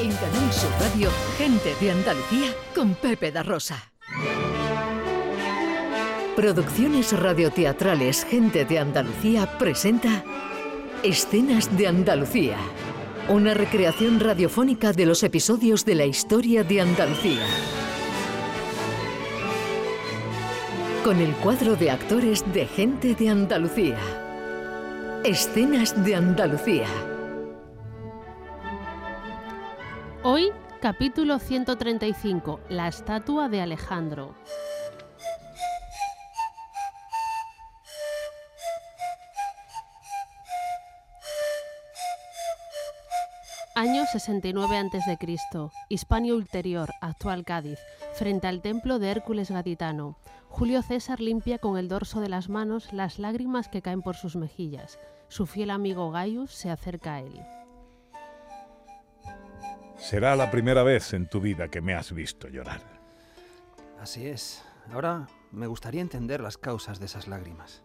[0.00, 3.92] En Canal Sur Radio, Gente de Andalucía con Pepe da Rosa.
[6.34, 10.24] Producciones radioteatrales Gente de Andalucía presenta
[11.02, 12.56] Escenas de Andalucía.
[13.28, 17.44] Una recreación radiofónica de los episodios de la historia de Andalucía.
[21.04, 23.98] Con el cuadro de actores de Gente de Andalucía.
[25.24, 26.86] Escenas de Andalucía.
[30.22, 30.50] Hoy,
[30.82, 34.34] capítulo 135, la estatua de Alejandro.
[43.74, 45.18] Año 69 a.C.,
[45.88, 47.78] Hispania Ulterior, actual Cádiz,
[48.12, 50.18] frente al templo de Hércules Gaditano.
[50.50, 54.36] Julio César limpia con el dorso de las manos las lágrimas que caen por sus
[54.36, 54.98] mejillas.
[55.28, 57.40] Su fiel amigo Gaius se acerca a él.
[60.00, 62.80] Será la primera vez en tu vida que me has visto llorar.
[64.00, 64.64] Así es.
[64.92, 67.82] Ahora me gustaría entender las causas de esas lágrimas.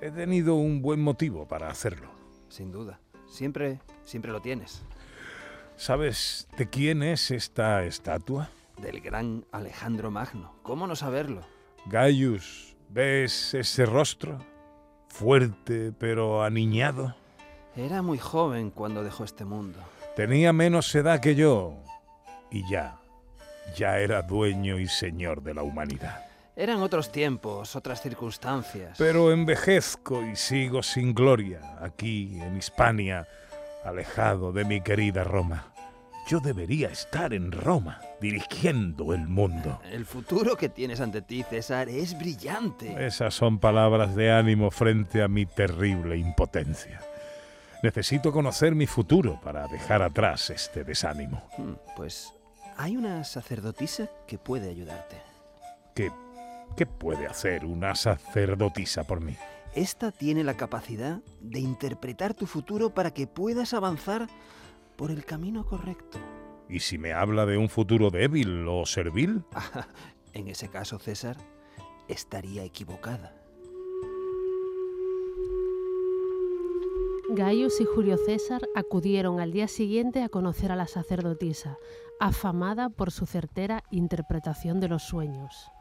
[0.00, 2.08] He tenido un buen motivo para hacerlo.
[2.48, 3.00] Sin duda.
[3.28, 4.82] Siempre, siempre lo tienes.
[5.76, 8.48] ¿Sabes de quién es esta estatua?
[8.80, 10.54] Del gran Alejandro Magno.
[10.62, 11.42] ¿Cómo no saberlo?
[11.86, 14.38] Gaius, ¿ves ese rostro?
[15.08, 17.16] Fuerte pero aniñado.
[17.76, 19.80] Era muy joven cuando dejó este mundo.
[20.16, 21.74] Tenía menos edad que yo
[22.50, 22.98] y ya,
[23.76, 26.26] ya era dueño y señor de la humanidad.
[26.56, 28.96] Eran otros tiempos, otras circunstancias.
[28.98, 33.26] Pero envejezco y sigo sin gloria aquí en Hispania,
[33.84, 35.72] alejado de mi querida Roma.
[36.28, 39.80] Yo debería estar en Roma, dirigiendo el mundo.
[39.90, 43.06] El futuro que tienes ante ti, César, es brillante.
[43.06, 47.00] Esas son palabras de ánimo frente a mi terrible impotencia.
[47.82, 51.42] Necesito conocer mi futuro para dejar atrás este desánimo.
[51.56, 52.32] Hmm, Pues
[52.76, 55.16] hay una sacerdotisa que puede ayudarte.
[55.94, 56.10] ¿Qué,
[56.76, 59.36] qué puede hacer una sacerdotisa por mí?
[59.74, 64.28] Esta tiene la capacidad de interpretar tu futuro para que puedas avanzar
[64.96, 66.18] por el camino correcto.
[66.68, 69.44] ¿Y si me habla de un futuro débil o servil?
[70.32, 71.36] En ese caso, César,
[72.06, 73.34] estaría equivocada.
[77.40, 81.78] Gaius y Julio César acudieron al día siguiente a conocer a la sacerdotisa,
[82.20, 85.72] afamada por su certera interpretación de los sueños.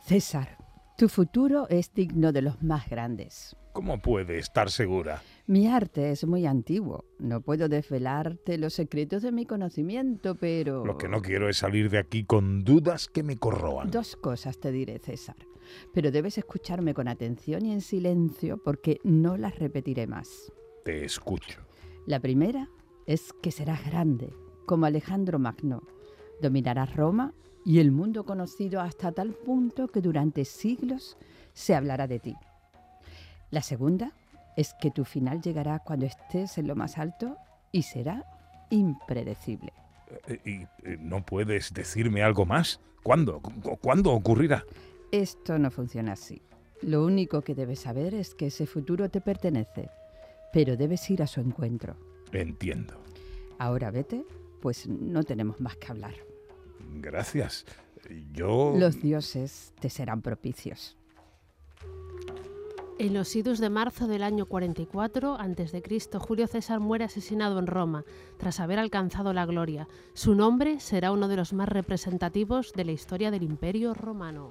[0.00, 0.58] César,
[0.98, 3.54] tu futuro es digno de los más grandes.
[3.72, 5.22] ¿Cómo puede estar segura?
[5.46, 7.04] Mi arte es muy antiguo.
[7.20, 10.84] No puedo desvelarte los secretos de mi conocimiento, pero...
[10.84, 13.88] Lo que no quiero es salir de aquí con dudas que me corroan.
[13.92, 15.36] Dos cosas te diré, César.
[15.94, 20.52] Pero debes escucharme con atención y en silencio porque no las repetiré más.
[20.84, 21.60] Te escucho.
[22.06, 22.68] La primera
[23.06, 24.32] es que serás grande,
[24.66, 25.82] como Alejandro Magno.
[26.40, 27.32] Dominarás Roma
[27.64, 31.16] y el mundo conocido hasta tal punto que durante siglos
[31.52, 32.34] se hablará de ti.
[33.50, 34.12] La segunda
[34.56, 37.36] es que tu final llegará cuando estés en lo más alto
[37.70, 38.24] y será
[38.70, 39.72] impredecible.
[40.26, 40.52] Eh, ¿Y
[40.88, 42.80] eh, no puedes decirme algo más?
[43.02, 43.40] ¿Cuándo?
[43.40, 44.64] ¿Cu- ¿Cuándo ocurrirá?
[45.12, 46.42] Esto no funciona así.
[46.82, 49.88] Lo único que debes saber es que ese futuro te pertenece,
[50.52, 51.96] pero debes ir a su encuentro.
[52.32, 52.94] Entiendo.
[53.58, 54.24] Ahora vete,
[54.60, 56.14] pues no tenemos más que hablar.
[56.94, 57.64] Gracias.
[58.32, 58.74] Yo...
[58.76, 60.96] Los dioses te serán propicios.
[62.98, 65.82] En los idus de marzo del año 44 a.C.,
[66.18, 68.04] Julio César muere asesinado en Roma,
[68.38, 69.88] tras haber alcanzado la gloria.
[70.12, 74.50] Su nombre será uno de los más representativos de la historia del Imperio Romano.